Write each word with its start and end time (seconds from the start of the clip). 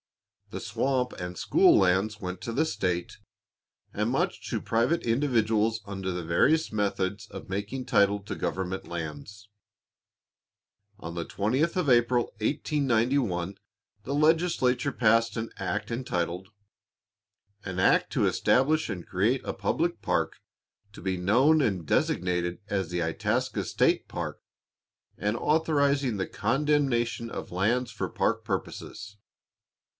The 0.49 0.59
swamp 0.59 1.13
and 1.13 1.37
school 1.37 1.77
lands 1.77 2.19
went 2.19 2.41
to 2.41 2.51
the 2.51 2.65
state, 2.65 3.19
and 3.93 4.09
much 4.09 4.49
to 4.49 4.59
private 4.59 5.03
individuals 5.03 5.79
under 5.85 6.11
the 6.11 6.25
various 6.25 6.73
methods 6.73 7.27
of 7.27 7.49
making 7.49 7.85
title 7.85 8.19
to 8.23 8.35
government 8.35 8.85
lands. 8.87 9.47
On 10.99 11.13
the 11.13 11.23
20th 11.23 11.77
of 11.77 11.87
April, 11.89 12.25
1891, 12.41 13.59
the 14.03 14.15
legislature 14.15 14.91
passed 14.91 15.37
an 15.37 15.51
act 15.57 15.89
entitled, 15.91 16.49
"An 17.63 17.79
act 17.79 18.11
to 18.13 18.25
establish 18.25 18.89
and 18.89 19.07
create 19.07 19.43
a 19.45 19.53
public 19.53 20.01
park, 20.01 20.41
to 20.93 21.01
be 21.01 21.15
known 21.15 21.61
and 21.61 21.85
designated 21.85 22.59
as 22.67 22.89
the 22.89 23.01
Itasca 23.03 23.63
State 23.65 24.07
Park, 24.09 24.41
and 25.17 25.37
authorizing 25.37 26.17
the 26.17 26.27
condemnation 26.27 27.29
of 27.29 27.51
lands 27.53 27.91
for 27.91 28.09
park 28.09 28.43
purposes." 28.43 29.15